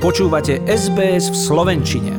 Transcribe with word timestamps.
Počúvate 0.00 0.64
SBS 0.64 1.28
v 1.28 1.36
Slovenčine. 1.36 2.12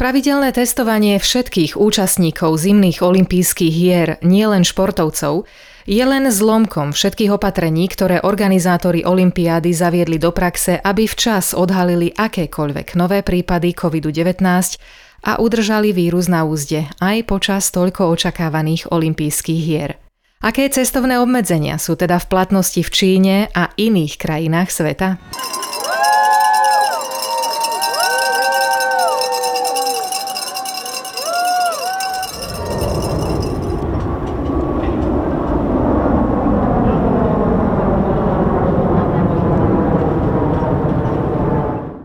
Pravidelné 0.00 0.48
testovanie 0.48 1.20
všetkých 1.20 1.76
účastníkov 1.76 2.56
zimných 2.56 3.04
olympijských 3.04 3.68
hier, 3.68 4.16
nielen 4.24 4.64
športovcov, 4.64 5.44
je 5.84 6.00
len 6.00 6.24
zlomkom 6.32 6.96
všetkých 6.96 7.36
opatrení, 7.36 7.84
ktoré 7.92 8.24
organizátori 8.24 9.04
olympiády 9.04 9.76
zaviedli 9.76 10.16
do 10.16 10.32
praxe, 10.32 10.80
aby 10.80 11.04
včas 11.04 11.52
odhalili 11.52 12.16
akékoľvek 12.16 12.96
nové 12.96 13.20
prípady 13.20 13.76
COVID-19 13.76 14.40
a 15.28 15.44
udržali 15.44 15.92
vírus 15.92 16.32
na 16.32 16.48
úzde 16.48 16.88
aj 16.96 17.28
počas 17.28 17.68
toľko 17.76 18.08
očakávaných 18.08 18.88
olympijských 18.88 19.60
hier. 19.60 20.00
Aké 20.40 20.72
cestovné 20.72 21.20
obmedzenia 21.20 21.76
sú 21.76 21.92
teda 21.92 22.16
v 22.16 22.24
platnosti 22.24 22.80
v 22.80 22.88
Číne 22.88 23.36
a 23.52 23.68
iných 23.76 24.16
krajinách 24.16 24.72
sveta? 24.72 25.20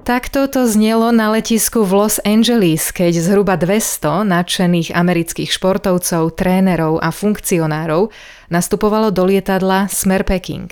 Takto 0.10 0.50
to 0.50 0.66
znelo 0.66 1.14
na 1.14 1.30
letisku 1.30 1.86
v 1.86 2.02
Los 2.02 2.18
Angeles, 2.26 2.90
keď 2.90 3.22
zhruba 3.22 3.62
200 3.62 4.26
nadšených 4.26 4.90
amerických 4.90 5.54
športovcov, 5.54 6.34
trénerov 6.34 6.98
a 6.98 7.14
funkcionárov 7.14 8.10
nastupovalo 8.50 9.14
do 9.14 9.30
lietadla 9.30 9.86
Smer 9.86 10.26
Peking. 10.26 10.66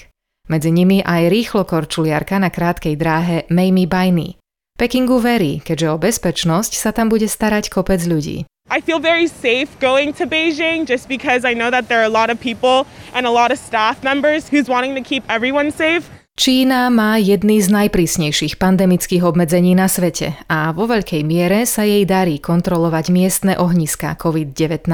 Medzi 0.49 0.73
nimi 0.73 1.05
aj 1.05 1.29
rýchlo 1.29 1.69
korčuliarka 1.69 2.41
na 2.41 2.49
krátkej 2.49 2.97
dráhe 2.97 3.45
Mamie 3.53 3.85
Bainey. 3.85 4.41
Pekingu 4.73 5.21
verí, 5.21 5.61
keďže 5.61 5.85
o 5.93 6.01
bezpečnosť 6.01 6.73
sa 6.73 6.89
tam 6.89 7.05
bude 7.05 7.29
starať 7.29 7.69
kopec 7.69 8.01
ľudí. 8.09 8.49
I 8.73 8.81
feel 8.81 8.97
very 8.97 9.29
safe 9.29 9.69
going 9.77 10.17
to 10.17 10.25
Beijing 10.25 10.89
just 10.89 11.05
because 11.05 11.45
I 11.45 11.53
know 11.53 11.69
that 11.69 11.85
there 11.85 12.01
are 12.01 12.09
a 12.09 12.11
lot 12.11 12.33
of 12.33 12.41
people 12.41 12.89
and 13.13 13.29
a 13.29 13.31
lot 13.31 13.53
of 13.53 13.61
staff 13.61 14.01
members 14.01 14.49
who's 14.49 14.65
wanting 14.65 14.97
to 14.97 15.05
keep 15.05 15.21
everyone 15.29 15.69
safe. 15.69 16.16
Čína 16.37 16.93
má 16.93 17.17
jedný 17.17 17.65
z 17.65 17.73
najprísnejších 17.73 18.61
pandemických 18.61 19.25
obmedzení 19.25 19.73
na 19.73 19.89
svete 19.89 20.37
a 20.45 20.69
vo 20.69 20.85
veľkej 20.85 21.25
miere 21.25 21.65
sa 21.65 21.81
jej 21.81 22.05
darí 22.05 22.37
kontrolovať 22.37 23.09
miestne 23.09 23.57
ohniská 23.57 24.13
COVID-19. 24.21 24.85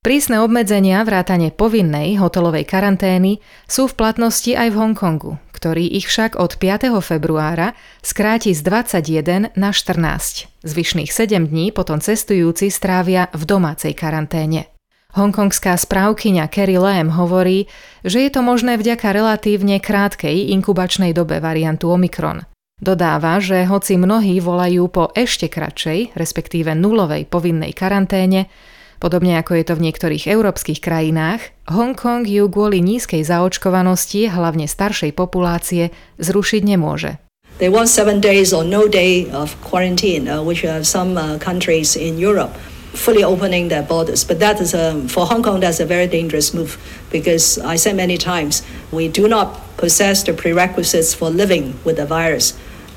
Prísne 0.00 0.40
obmedzenia 0.40 1.04
vrátane 1.04 1.52
povinnej 1.52 2.16
hotelovej 2.16 2.64
karantény 2.64 3.44
sú 3.68 3.92
v 3.92 3.96
platnosti 3.96 4.56
aj 4.56 4.72
v 4.72 4.76
Hongkongu, 4.80 5.36
ktorý 5.52 5.84
ich 5.84 6.08
však 6.08 6.40
od 6.40 6.56
5. 6.56 6.96
februára 7.04 7.76
skráti 8.00 8.56
z 8.56 8.64
21 8.64 9.52
na 9.60 9.68
14. 9.68 10.48
Zvyšných 10.64 11.12
7 11.12 11.44
dní 11.44 11.76
potom 11.76 12.00
cestujúci 12.00 12.72
strávia 12.72 13.28
v 13.36 13.44
domácej 13.44 13.92
karanténe. 13.92 14.73
Hongkongská 15.14 15.78
správkyňa 15.78 16.50
Kerry 16.50 16.74
Lam 16.74 17.14
hovorí, 17.14 17.70
že 18.02 18.26
je 18.26 18.30
to 18.34 18.42
možné 18.42 18.74
vďaka 18.74 19.14
relatívne 19.14 19.78
krátkej 19.78 20.50
inkubačnej 20.58 21.14
dobe 21.14 21.38
variantu 21.38 21.94
Omikron. 21.94 22.42
Dodáva, 22.82 23.38
že 23.38 23.62
hoci 23.62 23.94
mnohí 23.94 24.42
volajú 24.42 24.90
po 24.90 25.14
ešte 25.14 25.46
kratšej, 25.46 26.18
respektíve 26.18 26.74
nulovej 26.74 27.30
povinnej 27.30 27.70
karanténe, 27.70 28.50
podobne 28.98 29.38
ako 29.38 29.54
je 29.54 29.64
to 29.70 29.74
v 29.78 29.84
niektorých 29.86 30.26
európskych 30.26 30.82
krajinách, 30.82 31.54
Hongkong 31.70 32.26
ju 32.26 32.50
kvôli 32.50 32.82
nízkej 32.82 33.22
zaočkovanosti, 33.22 34.34
hlavne 34.34 34.66
staršej 34.66 35.14
populácie, 35.14 35.94
zrušiť 36.18 36.62
nemôže. 36.66 37.22
They 37.62 37.70
want 37.70 37.86
seven 37.86 38.18
days 38.18 38.50
or 38.50 38.66
no 38.66 38.90
day 38.90 39.30
of 39.30 39.54
quarantine, 39.62 40.26
uh, 40.26 40.42
which 40.42 40.66
some 40.82 41.14
uh, 41.14 41.38
countries 41.38 41.94
in 41.94 42.18
Europe 42.18 42.58
fully 42.94 43.24
opening 43.24 43.68
their 43.68 43.82
borders. 43.82 44.24
But 44.24 44.38
that 44.40 44.60
is 44.60 44.74
a, 44.74 45.06
for 45.08 45.26
Hong 45.26 45.42
Kong, 45.42 45.60
that's 45.60 45.80
a 45.80 45.86
very 45.86 46.06
dangerous 46.06 46.54
move 46.54 46.78
because 47.10 47.58
I 47.58 47.76
said 47.76 47.96
many 47.96 48.16
times 48.18 48.62
we 48.92 49.08
do 49.08 49.28
not 49.28 49.60
possess 49.76 50.22
the 50.22 50.32
prerequisites 50.32 51.14
for 51.14 51.30
living 51.30 51.78
with 51.84 51.96
the 51.96 52.06
virus 52.06 52.54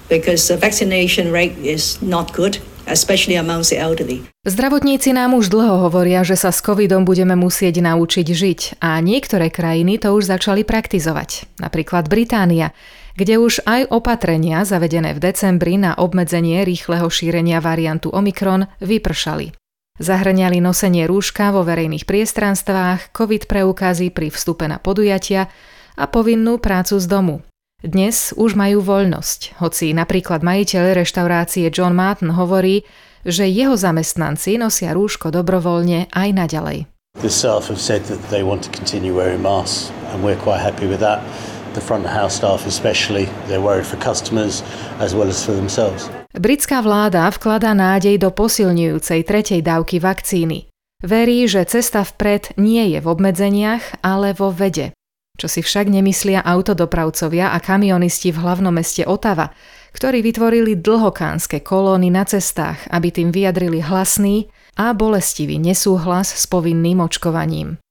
because 0.09 0.47
the 0.47 0.57
vaccination 0.57 1.31
rate 1.31 1.57
is 1.59 2.02
not 2.02 2.34
good. 2.34 2.59
especially 2.88 3.36
amongst 3.36 3.75
the 3.75 3.80
elderly. 3.80 4.24
Zdravotníci 4.47 5.12
nám 5.12 5.36
už 5.36 5.52
dlho 5.52 5.91
hovoria, 5.91 6.24
že 6.24 6.40
sa 6.40 6.56
s 6.56 6.63
covidom 6.63 7.03
budeme 7.03 7.36
musieť 7.36 7.84
naučiť 7.84 8.28
žiť 8.31 8.62
a 8.80 8.96
niektoré 9.03 9.52
krajiny 9.52 10.00
to 10.00 10.16
už 10.16 10.31
začali 10.31 10.63
praktizovať. 10.63 11.59
Napríklad 11.59 12.07
Británia, 12.07 12.72
kde 13.19 13.44
už 13.44 13.68
aj 13.68 13.91
opatrenia 13.91 14.63
zavedené 14.63 15.12
v 15.12 15.19
decembri 15.19 15.75
na 15.75 16.00
obmedzenie 16.00 16.63
rýchleho 16.63 17.12
šírenia 17.12 17.59
variantu 17.59 18.07
Omikron 18.16 18.72
vypršali. 18.80 19.66
Zahrňali 19.97 20.62
nosenie 20.62 21.09
rúška 21.09 21.50
vo 21.50 21.66
verejných 21.66 22.06
priestranstvách, 22.06 23.18
COVID 23.18 23.50
preukazy 23.50 24.13
pri 24.13 24.30
vstupe 24.30 24.69
na 24.69 24.78
podujatia 24.78 25.50
a 25.97 26.06
povinnú 26.06 26.62
prácu 26.62 27.02
z 27.02 27.09
domu. 27.09 27.41
Dnes 27.81 28.30
už 28.38 28.53
majú 28.53 28.86
voľnosť, 28.86 29.57
hoci 29.57 29.97
napríklad 29.97 30.46
majiteľ 30.46 31.02
reštaurácie 31.02 31.66
John 31.74 31.97
Martin 31.97 32.30
hovorí, 32.38 32.86
že 33.25 33.50
jeho 33.50 33.74
zamestnanci 33.74 34.62
nosia 34.62 34.94
rúško 34.94 35.34
dobrovoľne 35.34 36.13
aj 36.13 36.30
naďalej. 36.30 36.86
The 37.18 37.34
staff 37.34 37.74
have 37.74 37.81
said 37.81 38.06
that 38.06 38.22
they 38.30 38.46
want 38.46 38.69
to 38.69 38.72
continue 38.74 39.18
wearing 39.18 39.41
masks 39.41 39.90
and 40.13 40.22
we're 40.22 40.38
quite 40.38 40.62
happy 40.62 40.86
with 40.86 41.02
that. 41.02 41.25
The 41.74 41.81
front 41.81 42.06
house 42.06 42.38
staff 42.38 42.69
especially, 42.69 43.25
they're 43.50 43.66
worried 43.66 43.90
for 43.90 43.97
customers 43.97 44.62
as 45.02 45.18
well 45.18 45.25
as 45.25 45.41
for 45.41 45.57
themselves. 45.57 46.06
Britská 46.38 46.86
vláda 46.86 47.34
vkladá 47.34 47.74
nádej 47.74 48.22
do 48.22 48.30
posilňujúcej 48.30 49.25
tretej 49.25 49.66
dávky 49.66 49.98
vakcíny. 49.98 50.70
Verí, 51.02 51.50
že 51.50 51.66
cesta 51.66 52.06
vpred 52.06 52.53
nie 52.62 52.94
je 52.94 53.02
v 53.02 53.09
obmedzeniach, 53.09 54.06
ale 54.06 54.38
vo 54.38 54.53
vede. 54.53 54.94
Čo 55.38 55.50
si 55.50 55.62
však 55.66 55.90
nemyslia 55.90 56.42
autodopravcovia 56.42 57.53
a 57.53 57.58
kamionisti 57.62 58.34
v 58.34 58.42
hlavnom 58.42 58.74
meste 58.74 59.06
Otava, 59.06 59.53
ktorí 59.94 60.22
vytvorili 60.25 60.78
dlhokánske 60.78 61.62
kolóny 61.62 62.14
na 62.14 62.25
cestách, 62.25 62.86
aby 62.90 63.09
tým 63.09 63.30
vyjadrili 63.34 63.81
hlasný 63.81 64.50
a 64.78 64.94
bolestivý 64.94 65.58
nesúhlas 65.58 66.34
s 66.34 66.46
povinným 66.50 67.02
očkovaním. 67.02 67.81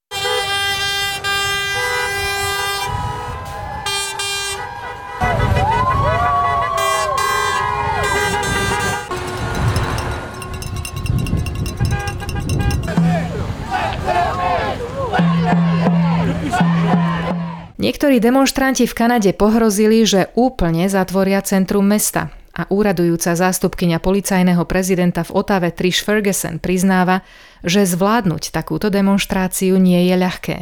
Niektorí 17.87 18.19
demonstranti 18.19 18.83
v 18.83 18.99
Kanade 18.99 19.31
pohrozili, 19.31 20.03
že 20.03 20.35
úplne 20.35 20.91
zatvoria 20.91 21.39
centrum 21.47 21.87
mesta 21.87 22.35
a 22.51 22.67
úradujúca 22.67 23.39
zástupkyňa 23.39 24.03
policajného 24.03 24.67
prezidenta 24.67 25.23
v 25.23 25.31
Otave 25.39 25.71
Trish 25.71 26.03
Ferguson 26.03 26.59
priznáva, 26.59 27.23
že 27.63 27.87
zvládnuť 27.87 28.51
takúto 28.51 28.91
demonstráciu 28.91 29.79
nie 29.79 30.03
je 30.11 30.19
ľahké. 30.19 30.57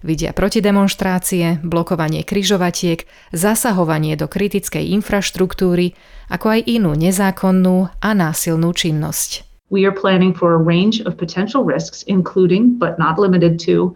Vidia 0.00 0.32
protidemonstrácie, 0.32 1.60
blokovanie 1.60 2.24
kryžovatiek, 2.24 3.04
zasahovanie 3.36 4.16
do 4.16 4.24
kritickej 4.24 4.96
infraštruktúry, 4.96 5.92
ako 6.32 6.56
aj 6.56 6.60
inú 6.72 6.96
nezákonnú 6.96 7.92
a 8.00 8.10
násilnú 8.16 8.72
činnosť. 8.72 9.44
We 9.68 9.84
are 9.84 9.92
planning 9.92 10.32
for 10.32 10.56
a 10.56 10.60
range 10.64 11.04
of 11.04 11.20
potential 11.20 11.68
risks, 11.68 12.00
including, 12.08 12.80
but 12.80 12.96
not 12.96 13.20
limited 13.20 13.60
to, 13.68 13.92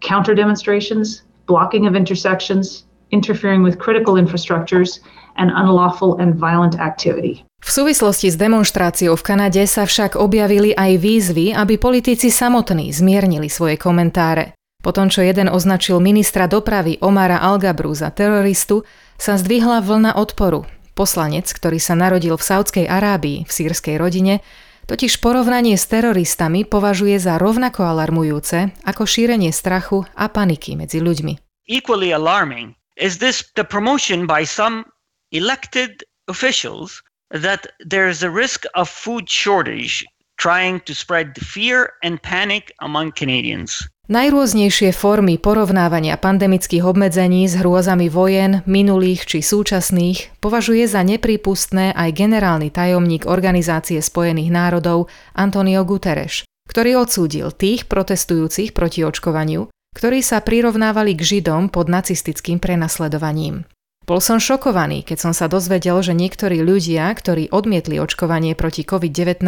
counter 0.00 0.32
demonstrations, 0.32 1.20
blocking 1.46 1.86
of 1.86 1.94
intersections, 1.94 2.84
interfering 3.10 3.62
with 3.62 3.78
critical 3.78 4.14
infrastructures, 4.16 5.00
and 5.36 5.50
unlawful 5.50 6.16
and 6.22 6.34
violent 6.38 6.78
activity. 6.78 7.42
V 7.64 7.70
súvislosti 7.72 8.28
s 8.28 8.36
demonstráciou 8.36 9.16
v 9.16 9.24
Kanade 9.24 9.64
sa 9.64 9.88
však 9.88 10.20
objavili 10.20 10.76
aj 10.76 11.00
výzvy, 11.00 11.56
aby 11.56 11.80
politici 11.80 12.28
samotní 12.28 12.92
zmiernili 12.92 13.48
svoje 13.48 13.80
komentáre. 13.80 14.52
Potom, 14.84 15.08
čo 15.08 15.24
jeden 15.24 15.48
označil 15.48 15.96
ministra 15.96 16.44
dopravy 16.44 17.00
Omara 17.00 17.40
Algabru 17.40 17.96
za 17.96 18.12
teroristu, 18.12 18.84
sa 19.16 19.40
zdvihla 19.40 19.80
vlna 19.80 20.12
odporu. 20.20 20.68
Poslanec, 20.92 21.48
ktorý 21.48 21.80
sa 21.80 21.96
narodil 21.96 22.36
v 22.36 22.44
Saudskej 22.44 22.84
Arábii 22.84 23.48
v 23.48 23.50
sírskej 23.50 23.96
rodine, 23.96 24.44
totiž 24.84 25.24
porovnanie 25.24 25.80
s 25.80 25.88
teroristami 25.88 26.68
považuje 26.68 27.16
za 27.16 27.40
rovnako 27.40 27.80
alarmujúce 27.96 28.76
ako 28.84 29.08
šírenie 29.08 29.56
strachu 29.56 30.04
a 30.12 30.28
paniky 30.28 30.76
medzi 30.76 31.00
ľuďmi. 31.00 31.43
Equally 31.66 32.12
alarming 32.12 32.76
is 32.96 33.18
this 33.18 33.44
the 33.56 33.64
promotion 33.64 34.26
by 34.26 34.44
some 34.44 34.84
elected 35.32 36.04
officials 36.28 37.02
that 37.32 37.66
there 37.80 38.08
is 38.08 38.22
a 38.22 38.30
risk 38.30 38.64
of 38.76 38.88
food 38.88 39.28
shortage 39.28 40.04
trying 40.36 40.80
to 40.84 40.94
spread 40.94 41.32
fear 41.40 41.96
and 42.02 42.20
panic 42.22 42.72
among 42.84 43.12
Canadians. 43.16 43.88
Najrôznejšie 44.04 44.92
formy 44.92 45.40
porovnávania 45.40 46.20
pandemických 46.20 46.84
obmedzení 46.84 47.48
s 47.48 47.56
hrôzami 47.56 48.12
vojen, 48.12 48.60
minulých 48.68 49.24
či 49.24 49.40
súčasných, 49.40 50.44
považuje 50.44 50.84
za 50.84 51.00
neprípustné 51.00 51.96
aj 51.96 52.12
generálny 52.12 52.68
tajomník 52.68 53.24
Organizácie 53.24 54.04
spojených 54.04 54.52
národov 54.52 55.08
Antonio 55.32 55.88
Guterres, 55.88 56.44
ktorý 56.68 57.00
odsúdil 57.00 57.48
tých 57.56 57.88
protestujúcich 57.88 58.76
proti 58.76 59.08
očkovaniu, 59.08 59.72
ktorí 59.94 60.20
sa 60.20 60.42
prirovnávali 60.42 61.14
k 61.14 61.22
Židom 61.22 61.70
pod 61.70 61.86
nacistickým 61.88 62.58
prenasledovaním. 62.58 63.64
Bol 64.04 64.20
som 64.20 64.36
šokovaný, 64.36 65.00
keď 65.00 65.16
som 65.16 65.32
sa 65.32 65.48
dozvedel, 65.48 65.96
že 66.04 66.12
niektorí 66.12 66.60
ľudia, 66.60 67.08
ktorí 67.08 67.48
odmietli 67.48 67.96
očkovanie 67.96 68.52
proti 68.52 68.84
COVID-19, 68.84 69.40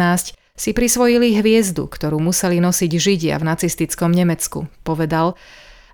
si 0.57 0.73
prisvojili 0.73 1.37
hviezdu, 1.37 1.85
ktorú 1.85 2.17
museli 2.17 2.57
nosiť 2.57 2.89
Židia 2.89 3.37
v 3.37 3.47
nacistickom 3.53 4.09
Nemecku, 4.09 4.65
povedal 4.81 5.37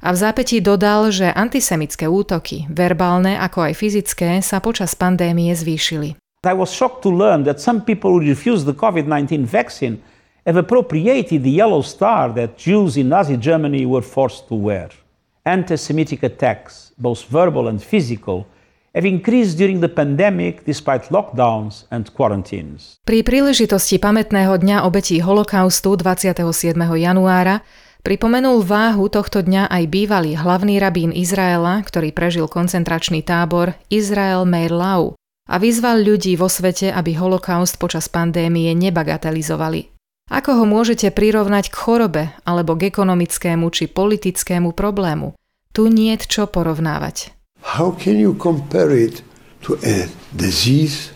a 0.03 0.11
v 0.11 0.17
zápätí 0.19 0.63
dodal, 0.63 1.11
že 1.11 1.31
antisemické 1.31 2.07
útoky, 2.07 2.67
verbálne 2.71 3.39
ako 3.39 3.71
aj 3.71 3.73
fyzické, 3.75 4.29
sa 4.39 4.59
počas 4.63 4.95
pandémie 4.95 5.51
zvýšili. 5.51 6.15
I 6.43 6.51
was 6.51 6.71
shocked 6.71 7.07
to 7.07 7.11
learn 7.11 7.47
that 7.47 7.63
some 7.63 7.79
people 7.83 8.11
who 8.11 8.19
refused 8.19 8.67
the 8.67 8.75
COVID-19 8.75 9.47
vaccine 9.47 10.03
have 10.45 10.59
appropriated 10.59 11.43
the 11.43 11.51
yellow 11.51 11.81
star 11.81 12.31
that 12.35 12.57
Jews 12.57 12.97
in 12.97 13.09
Nazi 13.09 13.37
Germany 13.37 13.85
were 13.85 14.03
forced 14.03 14.47
to 14.47 14.55
wear. 14.55 14.89
Anti-Semitic 15.45 16.23
attacks, 16.23 16.91
both 16.97 17.27
verbal 17.27 17.67
and 17.67 17.83
physical, 17.83 18.47
have 18.95 19.05
increased 19.05 19.57
during 19.57 19.81
the 19.81 19.89
pandemic 19.89 20.63
despite 20.65 21.09
lockdowns 21.09 21.89
and 21.89 22.07
quarantines. 22.13 23.01
Pri 23.03 23.25
príležitosti 23.25 23.97
pamätného 23.97 24.53
dňa 24.53 24.85
obetí 24.85 25.19
holokaustu 25.19 25.97
27. 25.97 26.77
januára 26.77 27.65
pripomenul 28.05 28.61
váhu 28.61 29.09
tohto 29.09 29.41
dňa 29.41 29.71
aj 29.71 29.83
bývalý 29.89 30.37
hlavný 30.37 30.77
rabín 30.77 31.09
Izraela, 31.09 31.81
ktorý 31.81 32.13
prežil 32.13 32.45
koncentračný 32.45 33.25
tábor 33.25 33.73
Izrael 33.89 34.45
Meir 34.45 34.71
Lau 34.75 35.17
a 35.49 35.55
vyzval 35.59 36.03
ľudí 36.05 36.39
vo 36.39 36.47
svete, 36.47 36.93
aby 36.93 37.17
holokaust 37.19 37.75
počas 37.81 38.07
pandémie 38.07 38.71
nebagatelizovali. 38.77 39.92
Ako 40.31 40.61
ho 40.61 40.65
môžete 40.65 41.11
prirovnať 41.11 41.71
k 41.71 41.75
chorobe 41.75 42.23
alebo 42.47 42.75
k 42.79 42.91
ekonomickému 42.91 43.67
či 43.73 43.91
politickému 43.91 44.71
problému? 44.71 45.35
Tu 45.73 45.89
nie 45.89 46.13
je 46.15 46.29
čo 46.29 46.43
porovnávať. 46.45 47.33
how 47.63 47.91
can 47.91 48.19
you 48.19 48.33
compare 48.35 48.91
it 48.91 49.23
to 49.61 49.77
a 49.83 50.07
disease 50.35 51.11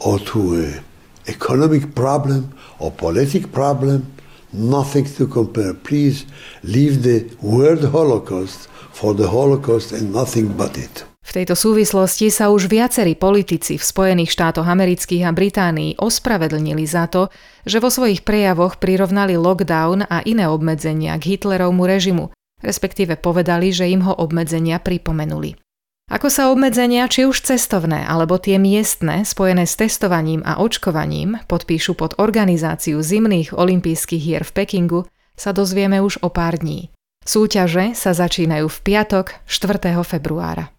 or 0.00 0.18
to 0.18 0.54
an 0.54 0.84
economic 1.26 1.94
problem 1.94 2.52
or 2.78 2.90
politic 2.90 3.52
problem? 3.52 4.12
Nothing 4.52 5.04
to 5.16 5.26
compare. 5.26 5.74
Please 5.74 6.26
leave 6.62 7.02
the 7.02 7.30
word 7.40 7.80
Holocaust 7.84 8.68
for 8.92 9.14
the 9.14 9.28
Holocaust 9.28 9.92
and 9.92 10.12
nothing 10.12 10.56
but 10.56 10.76
it. 10.76 11.04
V 11.26 11.34
tejto 11.34 11.58
súvislosti 11.58 12.30
sa 12.30 12.54
už 12.54 12.70
viacerí 12.70 13.18
politici 13.18 13.74
v 13.74 13.82
Spojených 13.82 14.30
štátoch 14.30 14.62
amerických 14.62 15.26
a 15.26 15.34
Británii 15.34 15.98
ospravedlnili 15.98 16.86
za 16.86 17.10
to, 17.10 17.34
že 17.66 17.82
vo 17.82 17.90
svojich 17.90 18.22
prejavoch 18.22 18.78
prirovnali 18.78 19.34
lockdown 19.34 20.06
a 20.06 20.22
iné 20.22 20.46
obmedzenia 20.46 21.18
k 21.18 21.34
Hitlerovmu 21.34 21.82
režimu, 21.82 22.30
respektíve 22.62 23.18
povedali, 23.18 23.74
že 23.74 23.90
im 23.90 24.06
ho 24.06 24.14
obmedzenia 24.14 24.78
pripomenuli. 24.78 25.58
Ako 26.06 26.30
sa 26.30 26.54
obmedzenia, 26.54 27.10
či 27.10 27.26
už 27.26 27.42
cestovné 27.42 28.06
alebo 28.06 28.38
tie 28.38 28.62
miestne, 28.62 29.26
spojené 29.26 29.66
s 29.66 29.74
testovaním 29.74 30.46
a 30.46 30.62
očkovaním, 30.62 31.42
podpíšu 31.50 31.98
pod 31.98 32.14
organizáciu 32.22 33.02
zimných 33.02 33.50
olympijských 33.50 34.22
hier 34.22 34.46
v 34.46 34.54
Pekingu, 34.62 35.00
sa 35.34 35.50
dozvieme 35.50 35.98
už 35.98 36.22
o 36.22 36.30
pár 36.30 36.62
dní. 36.62 36.94
Súťaže 37.26 37.98
sa 37.98 38.14
začínajú 38.14 38.70
v 38.70 38.78
piatok 38.86 39.42
4. 39.50 39.90
februára. 40.06 40.70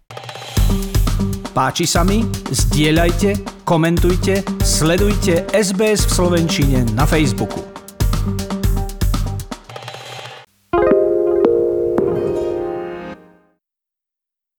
Páči 1.52 1.84
sa 1.84 2.00
mi? 2.08 2.24
Zdieľajte, 2.48 3.62
komentujte, 3.68 4.40
sledujte 4.64 5.44
SBS 5.52 6.08
v 6.08 6.10
Slovenčine 6.16 6.88
na 6.96 7.04
Facebooku. 7.04 7.67